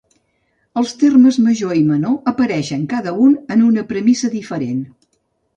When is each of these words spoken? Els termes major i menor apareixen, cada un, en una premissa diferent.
Els 0.81 0.93
termes 1.01 1.37
major 1.49 1.75
i 1.79 1.83
menor 1.89 2.17
apareixen, 2.33 2.87
cada 2.95 3.13
un, 3.27 3.37
en 3.57 3.63
una 3.69 3.85
premissa 3.93 4.33
diferent. 4.41 4.85